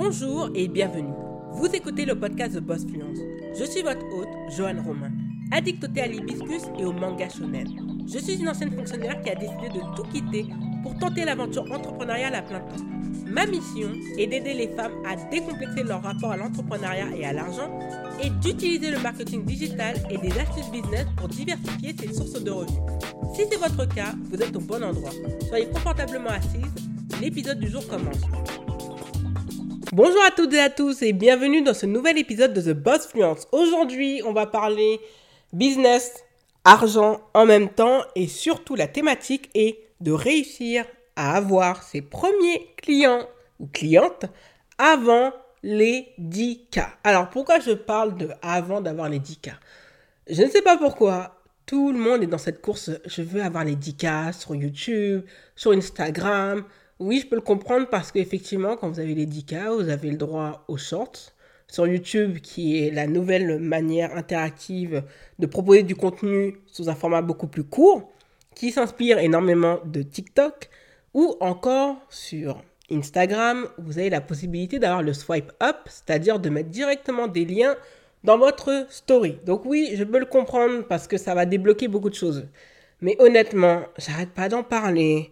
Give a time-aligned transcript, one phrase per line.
[0.00, 1.12] Bonjour et bienvenue.
[1.54, 3.18] Vous écoutez le podcast de Boss Fluence.
[3.58, 5.10] Je suis votre hôte, Joanne Romain,
[5.50, 7.66] addictée à l'hibiscus et au manga shonen.
[8.06, 10.46] Je suis une ancienne fonctionnaire qui a décidé de tout quitter
[10.84, 12.84] pour tenter l'aventure entrepreneuriale à plein temps.
[13.26, 17.68] Ma mission est d'aider les femmes à décomplexer leur rapport à l'entrepreneuriat et à l'argent
[18.22, 22.78] et d'utiliser le marketing digital et des astuces business pour diversifier ses sources de revenus.
[23.34, 25.10] Si c'est votre cas, vous êtes au bon endroit.
[25.48, 26.72] Soyez confortablement assise,
[27.20, 28.22] l'épisode du jour commence.
[29.92, 33.06] Bonjour à toutes et à tous et bienvenue dans ce nouvel épisode de The Boss
[33.06, 33.48] Fluence.
[33.52, 35.00] Aujourd'hui, on va parler
[35.54, 36.12] business,
[36.62, 40.84] argent en même temps et surtout la thématique est de réussir
[41.16, 43.26] à avoir ses premiers clients
[43.60, 44.26] ou clientes
[44.76, 46.86] avant les 10K.
[47.02, 49.52] Alors pourquoi je parle de avant d'avoir les 10K
[50.28, 51.34] Je ne sais pas pourquoi.
[51.64, 52.90] Tout le monde est dans cette course.
[53.06, 55.22] Je veux avoir les 10K sur YouTube,
[55.56, 56.64] sur Instagram.
[57.00, 60.16] Oui, je peux le comprendre parce qu'effectivement, quand vous avez les 10K, vous avez le
[60.16, 61.32] droit aux shorts
[61.68, 65.04] sur YouTube, qui est la nouvelle manière interactive
[65.38, 68.10] de proposer du contenu sous un format beaucoup plus court,
[68.56, 70.70] qui s'inspire énormément de TikTok,
[71.14, 76.70] ou encore sur Instagram, vous avez la possibilité d'avoir le swipe up, c'est-à-dire de mettre
[76.70, 77.76] directement des liens
[78.24, 79.38] dans votre story.
[79.44, 82.48] Donc oui, je peux le comprendre parce que ça va débloquer beaucoup de choses.
[83.00, 85.30] Mais honnêtement, j'arrête pas d'en parler.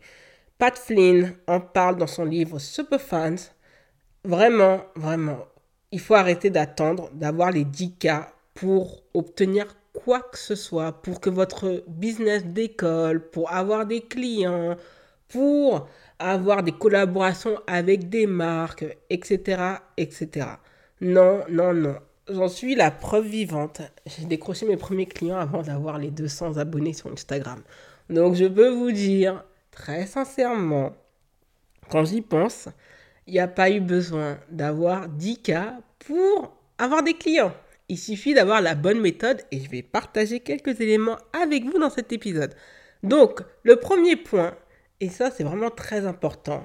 [0.59, 3.53] Pat Flynn en parle dans son livre Superfans.
[4.25, 5.45] Vraiment, vraiment,
[5.93, 11.29] il faut arrêter d'attendre d'avoir les 10K pour obtenir quoi que ce soit, pour que
[11.29, 14.77] votre business décolle, pour avoir des clients,
[15.29, 19.63] pour avoir des collaborations avec des marques, etc.,
[19.99, 20.47] etc.
[21.03, 21.97] Non, non, non.
[22.31, 23.83] J'en suis la preuve vivante.
[24.07, 27.63] J'ai décroché mes premiers clients avant d'avoir les 200 abonnés sur Instagram.
[28.09, 29.45] Donc je peux vous dire
[29.77, 30.97] très sincèrement,
[31.91, 32.69] quand j'y pense,
[33.29, 37.55] il n'y a pas eu besoin d'avoir 10K pour avoir des clients.
[37.89, 41.91] Il suffit d'avoir la bonne méthode et je vais partager quelques éléments avec vous dans
[41.91, 42.55] cet épisode.
[43.05, 44.57] Donc, le premier point,
[44.99, 46.65] et ça, c'est vraiment très important.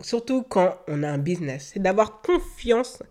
[0.00, 1.72] Surtout quand on a un business.
[1.74, 3.02] C'est d'avoir confiance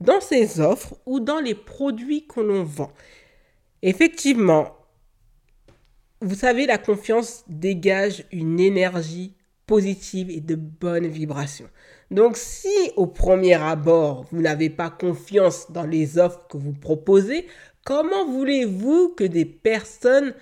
[0.00, 2.92] dans ses offres ou dans les produits que l'on vend.
[3.82, 4.76] Effectivement,
[6.24, 9.34] vous savez, la confiance dégage une énergie
[9.66, 11.68] positive et de bonnes vibrations.
[12.10, 17.46] Donc si au premier abord, vous n'avez pas confiance dans les offres que vous proposez,
[17.84, 20.34] comment voulez-vous que des personnes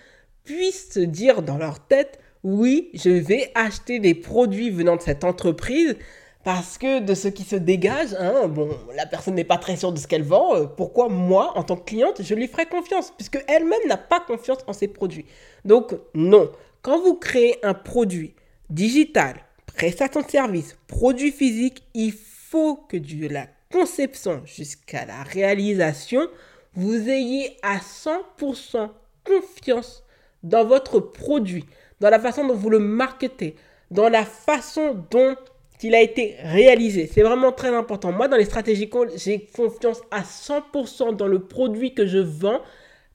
[0.44, 5.25] puissent se dire dans leur tête, oui, je vais acheter des produits venant de cette
[5.25, 5.97] entreprise
[6.44, 9.92] parce que de ce qui se dégage, hein, bon, la personne n'est pas très sûre
[9.92, 10.56] de ce qu'elle vend.
[10.56, 14.20] Euh, pourquoi moi, en tant que cliente, je lui ferai confiance puisque elle-même n'a pas
[14.20, 15.26] confiance en ses produits.
[15.64, 16.50] Donc non,
[16.82, 18.34] quand vous créez un produit
[18.70, 19.36] digital,
[19.66, 26.28] prestation de service, produit physique, il faut que de la conception jusqu'à la réalisation,
[26.74, 28.88] vous ayez à 100%
[29.24, 30.03] confiance
[30.42, 31.64] dans votre produit
[32.03, 33.54] dans la façon dont vous le marketez,
[33.92, 35.36] dans la façon dont
[35.84, 37.10] il a été réalisé.
[37.12, 38.12] C'est vraiment très important.
[38.12, 42.60] Moi, dans les stratégies j'ai confiance à 100% dans le produit que je vends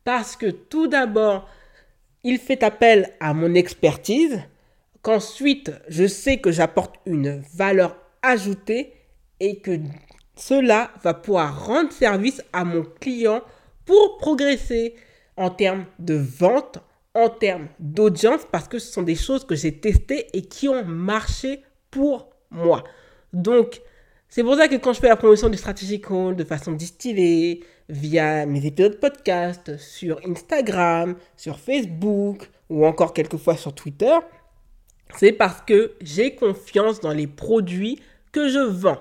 [0.03, 1.50] parce que tout d'abord,
[2.23, 4.41] il fait appel à mon expertise,
[5.01, 8.94] qu'ensuite, je sais que j'apporte une valeur ajoutée
[9.39, 9.79] et que
[10.35, 13.41] cela va pouvoir rendre service à mon client
[13.85, 14.95] pour progresser
[15.35, 16.79] en termes de vente,
[17.13, 20.85] en termes d'audience parce que ce sont des choses que j'ai testées et qui ont
[20.85, 21.61] marché
[21.91, 22.83] pour moi.
[23.33, 23.81] Donc,
[24.29, 27.63] c'est pour ça que quand je fais la promotion du Strategy Call de façon distillée,
[27.89, 34.17] via mes épisodes podcast, sur Instagram, sur Facebook ou encore quelquefois sur Twitter,
[35.15, 38.01] c'est parce que j'ai confiance dans les produits
[38.33, 38.99] que je vends.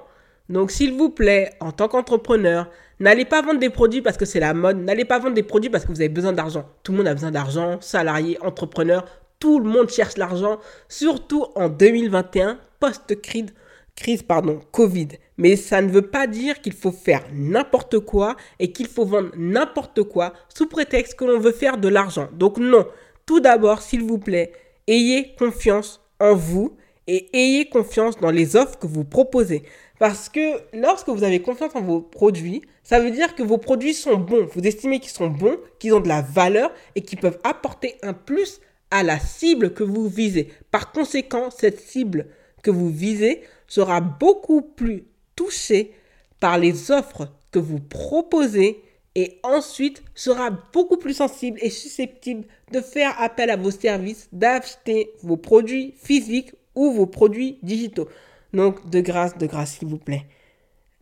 [0.48, 2.70] Donc, s'il vous plaît, en tant qu'entrepreneur,
[3.00, 4.78] n'allez pas vendre des produits parce que c'est la mode.
[4.78, 6.68] N'allez pas vendre des produits parce que vous avez besoin d'argent.
[6.84, 9.04] Tout le monde a besoin d'argent, salarié, entrepreneur.
[9.38, 10.58] Tout le monde cherche l'argent,
[10.88, 13.52] surtout en 2021, post-crise,
[13.94, 15.08] crise, pardon, Covid.
[15.37, 19.31] Mais ça ne veut pas dire qu'il faut faire n'importe quoi et qu'il faut vendre
[19.37, 22.28] n'importe quoi sous prétexte que l'on veut faire de l'argent.
[22.32, 22.87] Donc non,
[23.26, 24.52] tout d'abord, s'il vous plaît,
[24.87, 26.76] ayez confiance en vous
[27.06, 29.64] et ayez confiance dans les offres que vous proposez.
[29.99, 33.94] Parce que lorsque vous avez confiance en vos produits, ça veut dire que vos produits
[33.94, 34.46] sont bons.
[34.52, 38.12] Vous estimez qu'ils sont bons, qu'ils ont de la valeur et qu'ils peuvent apporter un
[38.12, 38.61] plus
[38.91, 40.53] à la cible que vous visez.
[40.71, 42.27] Par conséquent, cette cible
[42.62, 45.05] que vous visez sera beaucoup plus
[45.35, 45.93] touchée
[46.41, 48.83] par les offres que vous proposez
[49.15, 55.12] et ensuite sera beaucoup plus sensible et susceptible de faire appel à vos services, d'acheter
[55.23, 58.09] vos produits physiques ou vos produits digitaux.
[58.53, 60.27] Donc, de grâce, de grâce, s'il vous plaît.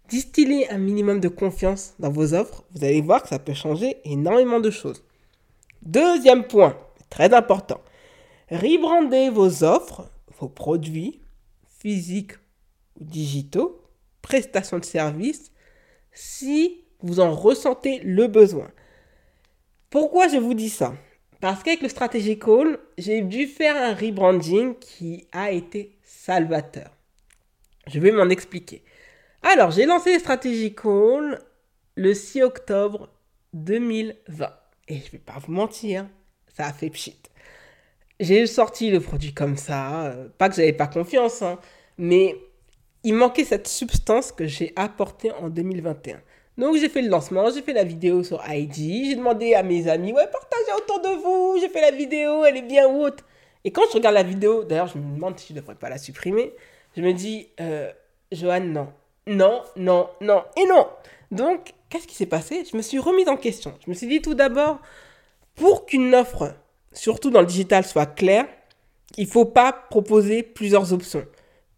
[0.08, 2.64] distillez un minimum de confiance dans vos offres.
[2.74, 5.02] Vous allez voir que ça peut changer énormément de choses.
[5.82, 6.76] Deuxième point,
[7.14, 7.80] très important.
[8.50, 11.20] Rebrandez vos offres, vos produits
[11.78, 12.32] physiques
[12.98, 13.80] ou digitaux,
[14.20, 15.52] prestations de services,
[16.12, 18.68] si vous en ressentez le besoin.
[19.90, 20.94] Pourquoi je vous dis ça?
[21.40, 26.90] Parce qu'avec le Strategy Call, j'ai dû faire un rebranding qui a été salvateur.
[27.86, 28.82] Je vais m'en expliquer.
[29.42, 31.38] Alors, j'ai lancé le Strategy Call
[31.94, 33.10] le 6 octobre
[33.52, 34.52] 2020.
[34.88, 36.08] Et je vais pas vous mentir,
[36.56, 37.18] ça a fait pchit.
[38.20, 41.58] J'ai sorti le produit comme ça, euh, pas que j'avais pas confiance, hein,
[41.98, 42.36] mais
[43.02, 46.20] il manquait cette substance que j'ai apportée en 2021.
[46.56, 49.88] Donc j'ai fait le lancement, j'ai fait la vidéo sur IG, j'ai demandé à mes
[49.88, 53.24] amis, ouais, partagez autour de vous, j'ai fait la vidéo, elle est bien haute.
[53.64, 55.88] Et quand je regarde la vidéo, d'ailleurs je me demande si je ne devrais pas
[55.88, 56.52] la supprimer,
[56.96, 57.90] je me dis, euh,
[58.30, 58.92] Johan, non,
[59.26, 60.86] non, non, non et non.
[61.30, 62.64] Donc, qu'est-ce qui s'est passé?
[62.70, 63.74] Je me suis remise en question.
[63.84, 64.78] Je me suis dit tout d'abord,
[65.56, 66.54] pour qu'une offre,
[66.92, 68.46] surtout dans le digital, soit claire,
[69.16, 71.24] il ne faut pas proposer plusieurs options.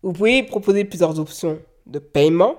[0.02, 2.56] Vous pouvez proposer plusieurs options de paiement,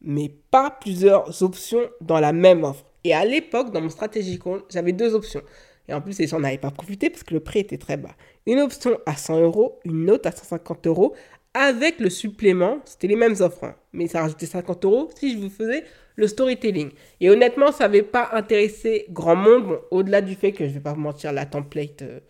[0.00, 2.84] mais pas plusieurs options dans la même offre.
[3.04, 5.42] Et à l'époque, dans mon stratégie j'avais deux options.
[5.88, 8.10] Et en plus, les gens n'avaient pas profité parce que le prix était très bas.
[8.46, 11.14] Une option à 100 euros, une autre à 150 euros.
[11.58, 13.76] Avec le supplément, c'était les mêmes offres, hein.
[13.94, 15.84] mais ça rajoutait 50 euros si je vous faisais
[16.16, 16.90] le storytelling.
[17.18, 19.80] Et honnêtement, ça n'avait pas intéressé grand monde.
[19.90, 22.20] au-delà du fait que je ne vais pas vous mentir, la template euh,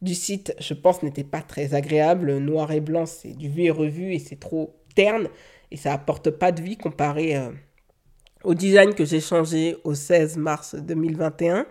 [0.00, 2.38] du site, je pense, n'était pas très agréable.
[2.38, 5.28] Noir et blanc, c'est du vu et revu et c'est trop terne
[5.70, 7.50] et ça apporte pas de vie comparé euh,
[8.44, 11.66] au design que j'ai changé au 16 mars 2021.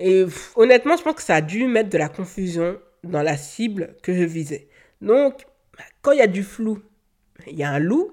[0.00, 0.24] Et
[0.56, 4.12] honnêtement, je pense que ça a dû mettre de la confusion dans la cible que
[4.12, 4.66] je visais.
[5.00, 5.46] Donc,
[6.02, 6.82] quand il y a du flou,
[7.46, 8.12] il y a un loup,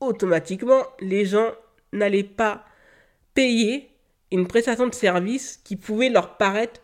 [0.00, 1.52] automatiquement, les gens
[1.92, 2.64] n'allaient pas
[3.34, 3.90] payer
[4.30, 6.80] une prestation de service qui pouvait leur paraître,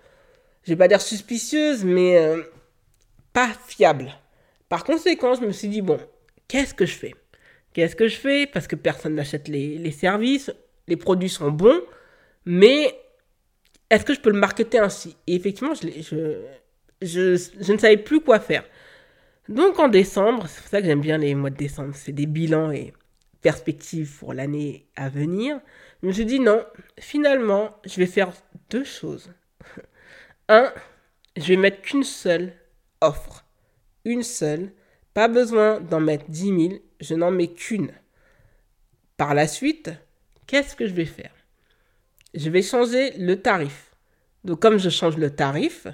[0.63, 2.43] je vais pas dire suspicieuse, mais euh,
[3.33, 4.13] pas fiable.
[4.69, 5.99] Par conséquent, je me suis dit, bon,
[6.49, 7.15] qu'est-ce que je fais?
[7.75, 8.47] Qu'est-ce que je fais?
[8.47, 10.51] Parce que personne n'achète les, services,
[10.89, 11.81] les produits sont bons,
[12.47, 12.95] mais
[13.91, 15.17] est-ce que je peux le marketer ainsi?
[15.27, 18.65] Et effectivement, je, ne savais plus quoi faire.
[19.49, 22.27] Donc en décembre, c'est pour ça que j'aime bien les mois de décembre, c'est des
[22.27, 22.93] bilans et
[23.43, 25.61] perspectives pour l'année à venir.
[26.03, 26.65] Je me suis dit non,
[26.99, 28.33] finalement, je vais faire
[28.71, 29.31] deux choses.
[30.49, 30.73] Un,
[31.37, 32.55] je vais mettre qu'une seule
[33.01, 33.45] offre.
[34.05, 34.73] Une seule.
[35.13, 37.93] Pas besoin d'en mettre 10 000 je n'en mets qu'une.
[39.17, 39.91] Par la suite,
[40.47, 41.35] qu'est-ce que je vais faire?
[42.35, 43.95] Je vais changer le tarif.
[44.43, 45.87] Donc comme je change le tarif,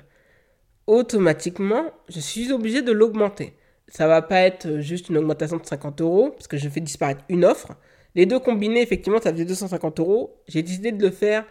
[0.90, 3.54] automatiquement, je suis obligé de l'augmenter.
[3.86, 7.24] Ça va pas être juste une augmentation de 50 euros, parce que je fais disparaître
[7.28, 7.76] une offre.
[8.16, 10.42] Les deux combinés, effectivement, ça faisait 250 euros.
[10.48, 11.44] J'ai décidé de le faire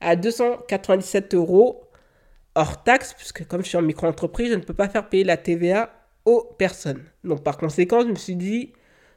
[0.00, 1.88] à 297 euros
[2.54, 5.38] hors taxe, puisque comme je suis en micro-entreprise, je ne peux pas faire payer la
[5.38, 5.90] TVA
[6.26, 7.02] aux personnes.
[7.24, 8.74] Donc par conséquent, je me suis dit,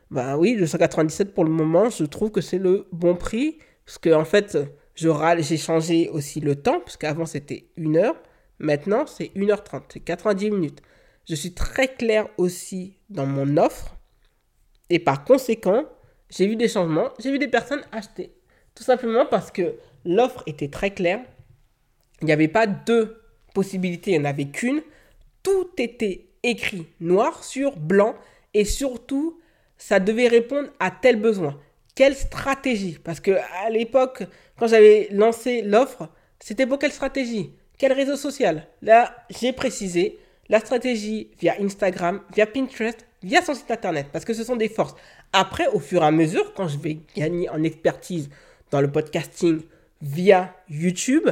[0.09, 3.57] bah oui, 297 pour le moment, je trouve que c'est le bon prix.
[3.85, 4.57] Parce que en fait,
[4.95, 8.15] j'ai changé aussi le temps, parce qu'avant c'était 1 heure.
[8.59, 10.81] Maintenant, c'est 1h30, c'est 90 minutes.
[11.27, 13.95] Je suis très clair aussi dans mon offre.
[14.89, 15.85] Et par conséquent,
[16.29, 18.33] j'ai vu des changements, j'ai vu des personnes acheter.
[18.75, 21.21] Tout simplement parce que l'offre était très claire.
[22.21, 23.21] Il n'y avait pas deux
[23.53, 24.81] possibilités, il n'y en avait qu'une.
[25.43, 28.15] Tout était écrit noir sur blanc.
[28.53, 29.39] Et surtout,
[29.77, 31.59] ça devait répondre à tel besoin.
[31.95, 32.99] Quelle stratégie?
[33.03, 34.23] Parce que à l'époque,
[34.57, 36.09] quand j'avais lancé l'offre,
[36.39, 37.53] c'était pour quelle stratégie?
[37.77, 38.67] Quel réseau social?
[38.81, 44.33] Là, j'ai précisé la stratégie via Instagram, via Pinterest, via son site internet, parce que
[44.33, 44.95] ce sont des forces.
[45.33, 48.29] Après, au fur et à mesure, quand je vais gagner en expertise
[48.71, 49.61] dans le podcasting
[50.01, 51.29] via YouTube,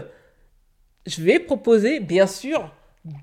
[1.05, 2.73] je vais proposer, bien sûr,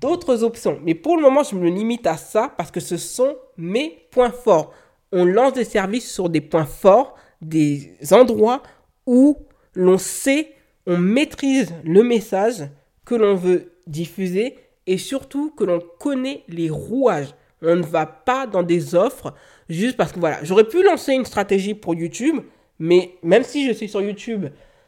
[0.01, 0.79] d'autres options.
[0.83, 4.31] Mais pour le moment, je me limite à ça parce que ce sont mes points
[4.31, 4.73] forts
[5.11, 8.63] on lance des services sur des points forts, des endroits
[9.05, 9.37] où
[9.73, 10.53] l'on sait,
[10.85, 12.63] on maîtrise le message
[13.11, 14.55] que l'on veut diffuser
[14.87, 17.35] et surtout que l'on connaît les rouages.
[17.61, 19.33] On ne va pas dans des offres
[19.67, 22.37] juste parce que voilà, j'aurais pu lancer une stratégie pour YouTube,
[22.79, 24.45] mais même si je suis sur YouTube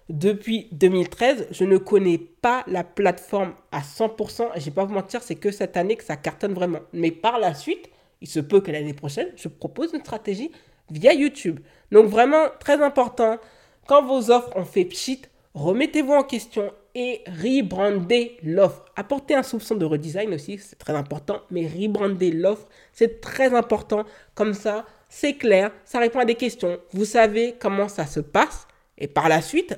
[0.08, 4.52] depuis 2013, je ne connais pas la plateforme à 100%.
[4.56, 6.80] Et je vais pas vous mentir, c'est que cette année que ça cartonne vraiment.
[6.94, 7.90] Mais par la suite,
[8.22, 10.50] il se peut que l'année prochaine, je propose une stratégie
[10.90, 11.60] via YouTube.
[11.92, 13.38] Donc vraiment, très important,
[13.86, 18.86] quand vos offres ont fait pchit, remettez-vous en question et rebrandez l'offre.
[18.96, 24.04] Apportez un soupçon de redesign aussi, c'est très important, mais rebrandez l'offre, c'est très important.
[24.36, 26.80] Comme ça, c'est clair, ça répond à des questions.
[26.92, 28.68] Vous savez comment ça se passe.
[28.98, 29.76] Et par la suite,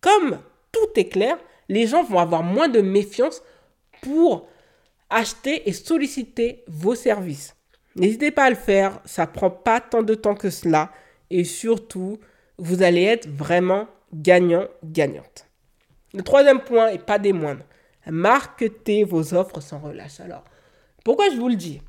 [0.00, 0.38] comme
[0.70, 3.42] tout est clair, les gens vont avoir moins de méfiance
[4.02, 4.48] pour
[5.10, 7.56] acheter et solliciter vos services.
[7.96, 10.90] N'hésitez pas à le faire, ça prend pas tant de temps que cela
[11.30, 12.18] et surtout,
[12.58, 15.46] vous allez être vraiment gagnant-gagnante.
[16.14, 17.64] Le troisième point, et pas des moindres,
[18.06, 20.20] marketez vos offres sans relâche.
[20.20, 20.44] Alors,
[21.04, 21.82] pourquoi je vous le dis?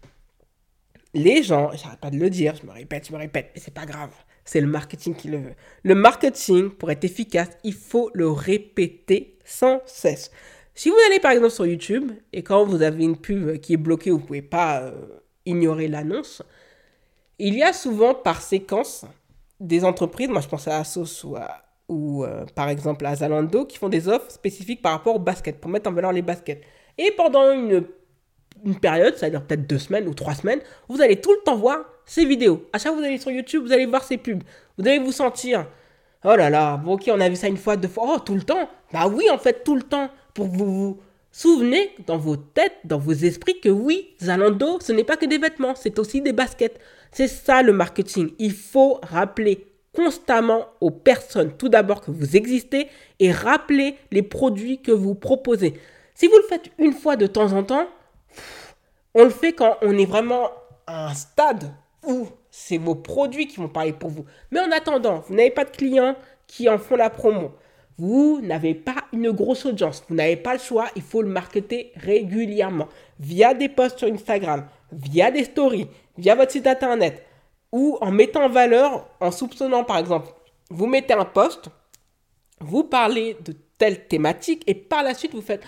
[1.13, 3.73] Les gens, j'arrête pas de le dire, je me répète, je me répète, mais c'est
[3.73, 4.09] pas grave.
[4.43, 5.55] C'est le marketing qui le veut.
[5.83, 10.31] Le marketing, pour être efficace, il faut le répéter sans cesse.
[10.73, 13.77] Si vous allez par exemple sur YouTube et quand vous avez une pub qui est
[13.77, 16.43] bloquée, vous ne pouvez pas euh, ignorer l'annonce,
[17.39, 19.05] il y a souvent par séquence
[19.59, 21.37] des entreprises, moi je pense à Asos ou,
[21.87, 25.59] ou euh, par exemple à Zalando, qui font des offres spécifiques par rapport au basket,
[25.59, 26.61] pour mettre en valeur les baskets.
[26.97, 27.85] Et pendant une,
[28.81, 31.55] période, ça veut dire peut-être deux semaines ou trois semaines, vous allez tout le temps
[31.55, 32.63] voir ces vidéos.
[32.73, 34.43] À chaque fois que vous allez sur YouTube, vous allez voir ces pubs.
[34.77, 35.67] Vous allez vous sentir,
[36.23, 38.35] oh là là, bon ok, on a vu ça une fois, deux fois, oh tout
[38.35, 38.69] le temps.
[38.91, 40.99] Bah oui, en fait, tout le temps pour vous vous
[41.31, 45.37] souvenez dans vos têtes, dans vos esprits que oui, Zalando, ce n'est pas que des
[45.37, 46.79] vêtements, c'est aussi des baskets.
[47.11, 48.31] C'est ça le marketing.
[48.39, 51.55] Il faut rappeler constamment aux personnes.
[51.57, 52.87] Tout d'abord que vous existez
[53.19, 55.73] et rappeler les produits que vous proposez.
[56.13, 57.87] Si vous le faites une fois de temps en temps,
[59.13, 60.51] on le fait quand on est vraiment
[60.87, 61.73] à un stade
[62.05, 64.25] où c'est vos produits qui vont parler pour vous.
[64.51, 66.15] Mais en attendant, vous n'avez pas de clients
[66.47, 67.51] qui en font la promo.
[67.97, 71.93] Vous n'avez pas une grosse audience, vous n'avez pas le choix, il faut le marketer
[71.95, 72.89] régulièrement.
[73.19, 75.87] Via des posts sur Instagram, via des stories,
[76.17, 77.24] via votre site internet
[77.75, 80.29] ou en mettant en valeur, en soupçonnant par exemple,
[80.69, 81.65] vous mettez un post,
[82.61, 85.61] vous parlez de telle thématique et par la suite vous faites,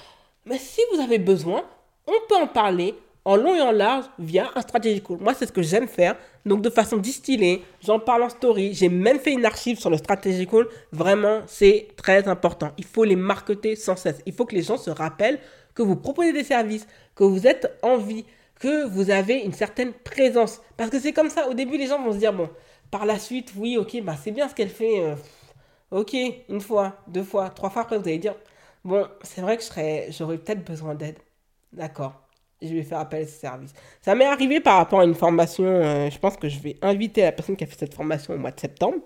[0.45, 1.63] mais si vous avez besoin,
[2.07, 2.95] on peut en parler,
[3.25, 5.17] en long et en large via un strategy call.
[5.19, 6.15] Moi, c'est ce que j'aime faire.
[6.45, 8.73] Donc, de façon distillée, j'en parle en story.
[8.73, 10.69] J'ai même fait une archive sur le strategy call.
[10.93, 12.71] Vraiment, c'est très important.
[12.77, 14.21] Il faut les marketer sans cesse.
[14.25, 15.39] Il faut que les gens se rappellent
[15.75, 18.23] que vous proposez des services, que vous êtes en vie,
[18.59, 20.61] que vous avez une certaine présence.
[20.77, 21.47] Parce que c'est comme ça.
[21.49, 22.49] Au début, les gens vont se dire, bon,
[22.91, 25.01] par la suite, oui, ok, bah, c'est bien ce qu'elle fait.
[25.01, 25.15] Euh,
[25.91, 26.15] ok,
[26.49, 28.35] une fois, deux fois, trois fois après, vous allez dire,
[28.83, 29.63] bon, c'est vrai que
[30.11, 31.17] j'aurais peut-être besoin d'aide.
[31.73, 32.27] D'accord
[32.61, 33.73] je vais faire appel à ce service.
[34.01, 37.21] Ça m'est arrivé par rapport à une formation, euh, je pense que je vais inviter
[37.21, 38.97] la personne qui a fait cette formation au mois de septembre,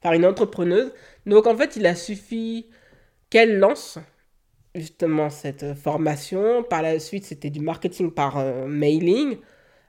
[0.00, 0.92] par une entrepreneuse.
[1.26, 2.66] Donc en fait, il a suffi
[3.30, 3.98] qu'elle lance
[4.76, 6.62] justement cette formation.
[6.62, 9.38] Par la suite, c'était du marketing par euh, mailing.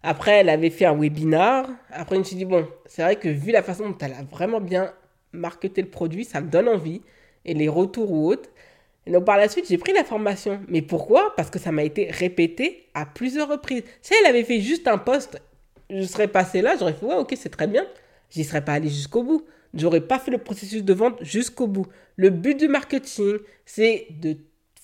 [0.03, 1.67] Après, elle avait fait un webinar.
[1.91, 4.23] Après, je me suis dit, bon, c'est vrai que vu la façon dont elle a
[4.23, 4.93] vraiment bien
[5.33, 7.01] marketé le produit, ça me donne envie.
[7.45, 8.49] Et les retours ou autres.
[9.05, 10.59] Et donc par la suite, j'ai pris la formation.
[10.67, 11.33] Mais pourquoi?
[11.37, 13.83] Parce que ça m'a été répété à plusieurs reprises.
[14.01, 15.41] Si elle avait fait juste un poste,
[15.89, 17.85] je serais passé là, j'aurais fait ouais, ok, c'est très bien.
[18.29, 19.45] J'y serais pas allé jusqu'au bout.
[19.73, 21.87] J'aurais pas fait le processus de vente jusqu'au bout.
[22.17, 24.35] Le but du marketing, c'est de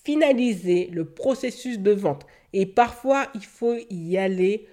[0.03, 2.25] finaliser le processus de vente.
[2.51, 4.67] Et parfois, il faut y aller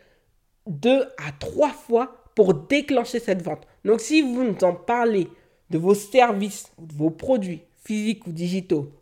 [0.66, 3.66] deux à trois fois pour déclencher cette vente.
[3.84, 5.28] Donc si vous nous en parlez
[5.70, 8.92] de vos services, de vos produits physiques ou digitaux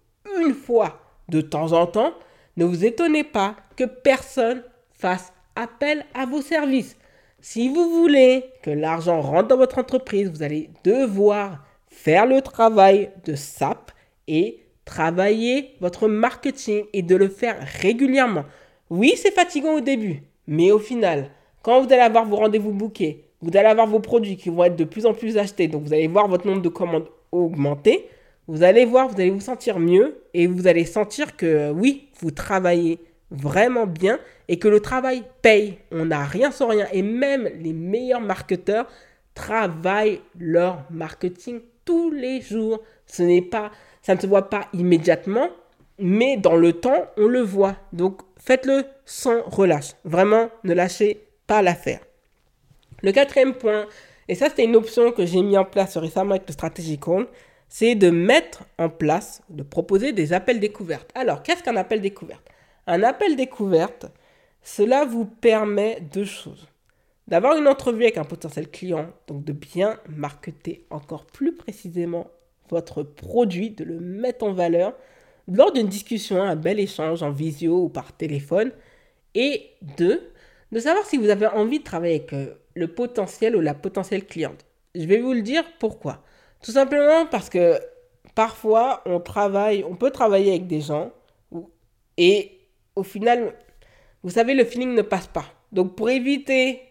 [0.40, 2.12] une fois de temps en temps,
[2.56, 6.96] ne vous étonnez pas que personne fasse appel à vos services.
[7.40, 13.10] Si vous voulez que l'argent rentre dans votre entreprise, vous allez devoir faire le travail
[13.24, 13.92] de SAP
[14.26, 18.44] et travailler votre marketing et de le faire régulièrement.
[18.88, 21.30] Oui, c'est fatigant au début, mais au final,
[21.62, 24.76] quand vous allez avoir vos rendez-vous bookés, vous allez avoir vos produits qui vont être
[24.76, 28.08] de plus en plus achetés, donc vous allez voir votre nombre de commandes augmenter,
[28.46, 32.30] vous allez voir, vous allez vous sentir mieux et vous allez sentir que oui, vous
[32.30, 32.98] travaillez
[33.30, 34.18] vraiment bien
[34.48, 35.76] et que le travail paye.
[35.92, 36.86] On n'a rien sans rien.
[36.94, 38.86] Et même les meilleurs marketeurs
[39.34, 42.80] travaillent leur marketing tous les jours.
[43.04, 43.70] Ce n'est pas,
[44.08, 45.50] ça ne se voit pas immédiatement,
[45.98, 47.76] mais dans le temps, on le voit.
[47.92, 49.90] Donc faites-le sans relâche.
[50.04, 52.00] Vraiment, ne lâchez pas l'affaire.
[53.02, 53.84] Le quatrième point,
[54.26, 56.98] et ça c'était une option que j'ai mis en place récemment avec le Strategy
[57.68, 61.10] c'est de mettre en place, de proposer des appels découvertes.
[61.14, 62.48] Alors, qu'est-ce qu'un appel découverte?
[62.86, 64.06] Un appel découverte,
[64.62, 66.66] cela vous permet deux choses.
[67.26, 72.30] D'avoir une entrevue avec un potentiel client, donc de bien marketer encore plus précisément
[72.70, 74.94] votre produit, de le mettre en valeur
[75.46, 78.70] lors d'une discussion, un bel échange en visio ou par téléphone.
[79.34, 80.30] Et deux,
[80.72, 84.26] de savoir si vous avez envie de travailler avec euh, le potentiel ou la potentielle
[84.26, 84.66] cliente.
[84.94, 86.22] Je vais vous le dire pourquoi.
[86.62, 87.78] Tout simplement parce que
[88.34, 91.12] parfois, on travaille, on peut travailler avec des gens
[92.16, 92.58] et
[92.96, 93.54] au final,
[94.22, 95.44] vous savez, le feeling ne passe pas.
[95.70, 96.82] Donc, pour éviter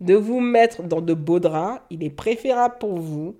[0.00, 1.80] de vous mettre dans de beaux draps.
[1.90, 3.36] Il est préférable pour vous,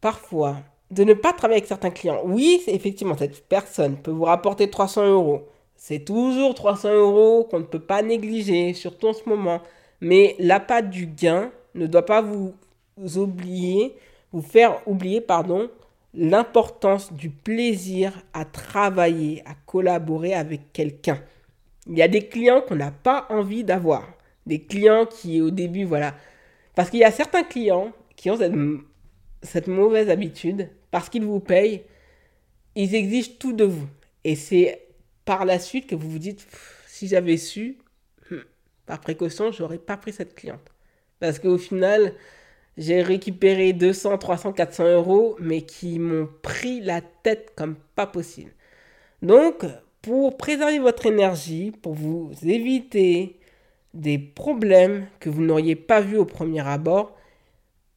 [0.00, 0.56] parfois,
[0.90, 2.20] de ne pas travailler avec certains clients.
[2.24, 5.48] Oui, effectivement, cette personne peut vous rapporter 300 euros.
[5.76, 9.60] C'est toujours 300 euros qu'on ne peut pas négliger, surtout en ce moment.
[10.00, 12.54] Mais l'appât du gain ne doit pas vous
[13.16, 13.94] oublier,
[14.32, 15.70] vous faire oublier, pardon,
[16.14, 21.20] l'importance du plaisir à travailler, à collaborer avec quelqu'un.
[21.86, 24.04] Il y a des clients qu'on n'a pas envie d'avoir.
[24.46, 26.14] Des clients qui, au début, voilà.
[26.74, 28.54] Parce qu'il y a certains clients qui ont cette,
[29.42, 31.84] cette mauvaise habitude, parce qu'ils vous payent,
[32.74, 33.88] ils exigent tout de vous.
[34.24, 34.86] Et c'est
[35.24, 36.46] par la suite que vous vous dites,
[36.86, 37.78] si j'avais su,
[38.30, 38.38] hmm,
[38.86, 40.72] par précaution, j'aurais pas pris cette cliente.
[41.20, 42.14] Parce qu'au final,
[42.76, 48.52] j'ai récupéré 200, 300, 400 euros, mais qui m'ont pris la tête comme pas possible.
[49.20, 49.64] Donc,
[50.00, 53.38] pour préserver votre énergie, pour vous éviter
[53.94, 57.17] des problèmes que vous n'auriez pas vus au premier abord,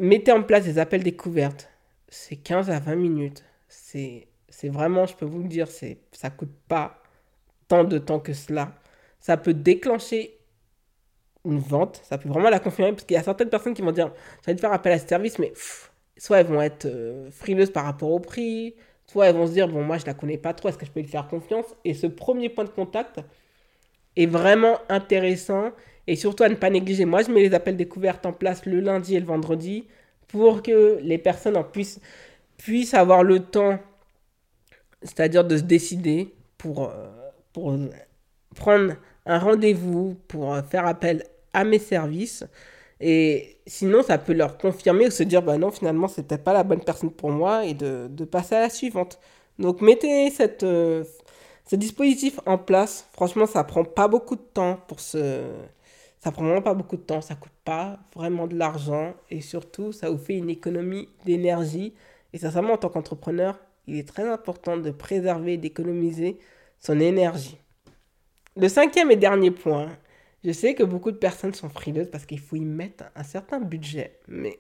[0.02, 1.70] mettez en place des appels découvertes.
[2.10, 3.46] C'est 15 à 20 minutes.
[3.70, 4.28] C'est,
[4.64, 7.02] vraiment, je peux vous le dire, ça coûte pas
[7.68, 8.74] tant de temps que cela.
[9.20, 10.38] Ça peut déclencher
[11.46, 13.92] une vente, ça peut vraiment la confirmer, parce qu'il y a certaines personnes qui vont
[13.92, 14.12] dire,
[14.44, 15.54] j'ai envie de faire appel à ce service, mais
[16.18, 18.76] soit elles vont être euh, frileuses par rapport au prix,
[19.08, 20.92] soit elles vont se dire, bon, moi je la connais pas trop, est-ce que je
[20.92, 21.66] peux lui faire confiance?
[21.84, 23.22] Et ce premier point de contact
[24.16, 25.72] est vraiment intéressant,
[26.08, 27.06] et surtout à ne pas négliger.
[27.06, 29.88] Moi, je mets les appels découvertes en place le lundi et le vendredi,
[30.28, 32.00] pour que les personnes en puissent,
[32.58, 33.80] puissent avoir le temps,
[35.04, 37.10] c'est-à-dire de se décider pour, euh,
[37.54, 37.78] pour
[38.56, 38.94] prendre
[39.26, 42.46] un rendez-vous pour euh, faire appel à mes services.
[43.00, 46.54] Et sinon, ça peut leur confirmer ou se dire, bah non, finalement, c'est peut-être pas
[46.54, 49.20] la bonne personne pour moi et de, de passer à la suivante.
[49.58, 50.32] Donc, mettez
[50.64, 51.04] euh,
[51.66, 53.08] ce dispositif en place.
[53.12, 55.44] Franchement, ça prend pas beaucoup de temps pour ce...
[56.24, 59.92] Ça prend vraiment pas beaucoup de temps, ça coûte pas vraiment de l'argent et surtout,
[59.92, 61.96] ça vous fait une économie d'énergie.
[62.32, 66.38] Et sincèrement, en tant qu'entrepreneur, il est très important de préserver, d'économiser
[66.78, 67.58] son énergie.
[68.56, 69.90] Le cinquième et dernier point,
[70.44, 73.60] je sais que beaucoup de personnes sont frileuses parce qu'il faut y mettre un certain
[73.60, 74.60] budget, mais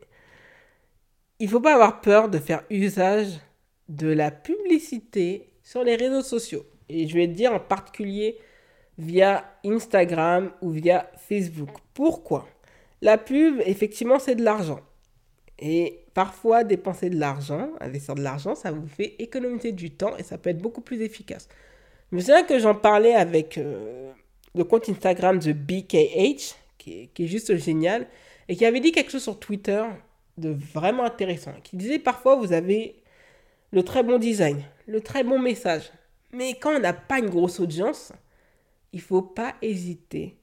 [1.37, 3.39] il ne faut pas avoir peur de faire usage
[3.87, 6.65] de la publicité sur les réseaux sociaux.
[6.89, 8.37] Et je vais dire en particulier
[8.97, 11.69] via Instagram ou via Facebook.
[11.93, 12.47] Pourquoi?
[13.01, 14.79] La pub, effectivement, c'est de l'argent.
[15.59, 20.23] Et parfois, dépenser de l'argent, investir de l'argent, ça vous fait économiser du temps et
[20.23, 21.47] ça peut être beaucoup plus efficace.
[22.11, 24.11] Je me souviens que j'en parlais avec euh,
[24.55, 28.07] le compte Instagram de BKH, qui est, juste génial,
[28.47, 29.83] et qui avait dit quelque chose sur Twitter
[30.37, 32.95] de vraiment intéressant, qui disait parfois vous avez
[33.71, 35.91] le très bon design, le très bon message,
[36.33, 38.11] mais quand on n'a pas une grosse audience,
[38.93, 40.37] il faut pas hésiter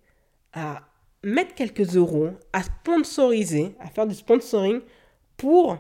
[0.53, 0.83] à
[1.23, 4.81] mettre quelques euros, à sponsoriser, à faire du sponsoring
[5.37, 5.79] pour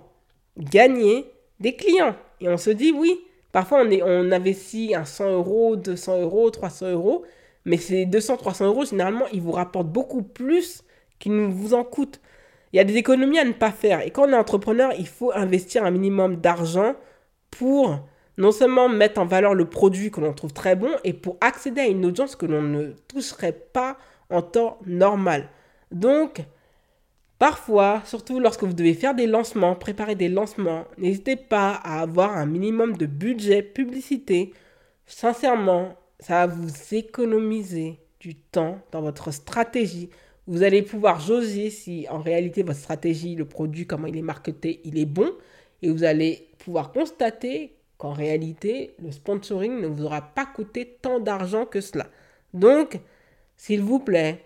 [0.56, 2.14] gagner des clients.
[2.40, 3.18] Et on se dit oui,
[3.52, 7.24] Parfois, on investit un 100 euros, 200 euros, 300 euros,
[7.64, 10.84] mais ces 200, 300 euros, généralement, ils vous rapportent beaucoup plus
[11.18, 12.20] qu'ils ne vous en coûtent.
[12.72, 14.06] Il y a des économies à ne pas faire.
[14.06, 16.94] Et quand on est entrepreneur, il faut investir un minimum d'argent
[17.50, 17.98] pour
[18.38, 21.82] non seulement mettre en valeur le produit que l'on trouve très bon, et pour accéder
[21.82, 23.98] à une audience que l'on ne toucherait pas
[24.30, 25.48] en temps normal.
[25.90, 26.42] Donc,
[27.38, 32.36] Parfois, surtout lorsque vous devez faire des lancements, préparer des lancements, n'hésitez pas à avoir
[32.36, 34.52] un minimum de budget publicité.
[35.06, 40.10] Sincèrement, ça va vous économiser du temps dans votre stratégie.
[40.48, 44.80] Vous allez pouvoir jauger si en réalité votre stratégie, le produit, comment il est marketé,
[44.82, 45.30] il est bon.
[45.82, 51.20] Et vous allez pouvoir constater qu'en réalité, le sponsoring ne vous aura pas coûté tant
[51.20, 52.06] d'argent que cela.
[52.54, 53.00] Donc,
[53.56, 54.44] s'il vous plaît,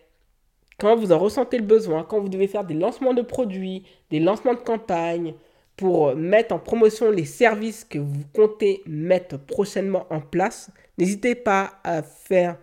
[0.78, 4.20] quand vous en ressentez le besoin, quand vous devez faire des lancements de produits, des
[4.20, 5.34] lancements de campagne,
[5.76, 11.80] pour mettre en promotion les services que vous comptez mettre prochainement en place, n'hésitez pas
[11.82, 12.58] à faire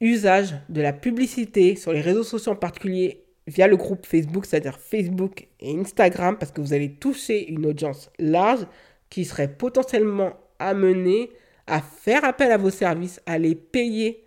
[0.00, 4.78] usage de la publicité sur les réseaux sociaux en particulier via le groupe Facebook, c'est-à-dire
[4.78, 8.66] Facebook et Instagram, parce que vous allez toucher une audience large
[9.12, 11.28] qui serait potentiellement amenée
[11.66, 14.24] à faire appel à vos services, à les payer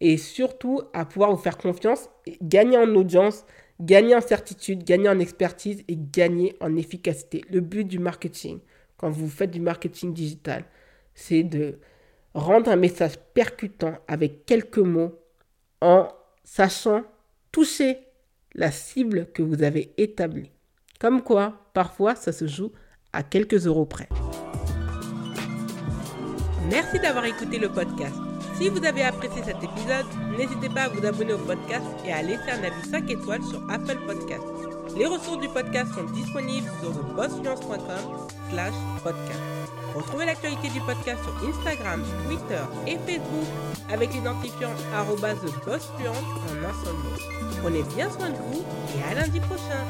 [0.00, 2.08] et surtout à pouvoir vous faire confiance,
[2.40, 3.44] gagner en audience,
[3.78, 7.44] gagner en certitude, gagner en expertise et gagner en efficacité.
[7.50, 8.60] Le but du marketing,
[8.96, 10.64] quand vous faites du marketing digital,
[11.12, 11.78] c'est de
[12.32, 15.12] rendre un message percutant avec quelques mots
[15.82, 16.08] en
[16.42, 17.02] sachant
[17.52, 17.98] toucher
[18.54, 20.50] la cible que vous avez établie.
[20.98, 22.72] Comme quoi, parfois, ça se joue
[23.12, 24.08] à quelques euros près.
[26.70, 28.14] Merci d'avoir écouté le podcast.
[28.58, 30.06] Si vous avez apprécié cet épisode,
[30.38, 33.62] n'hésitez pas à vous abonner au podcast et à laisser un avis 5 étoiles sur
[33.70, 34.44] Apple Podcast.
[34.96, 39.40] Les ressources du podcast sont disponibles sur thebossfluence.com slash podcast.
[39.94, 43.46] Retrouvez l'actualité du podcast sur Instagram, Twitter et Facebook
[43.90, 47.60] avec l'identifiant thebossfluence en un seul mot.
[47.62, 48.64] Prenez bien soin de vous
[48.96, 49.86] et à lundi prochain